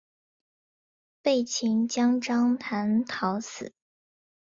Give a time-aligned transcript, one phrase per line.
[1.21, 3.71] 被秦将章邯讨死。